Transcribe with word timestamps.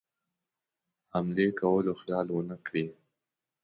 حملې 1.13 1.47
کولو 1.59 1.93
خیال 2.01 2.27
ونه 2.31 2.57
کړي. 2.65 2.85